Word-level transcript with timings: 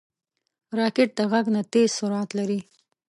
راکټ 0.79 1.09
د 1.17 1.19
غږ 1.31 1.45
نه 1.55 1.61
تېز 1.71 1.89
سرعت 1.99 2.29
لري 2.39 2.59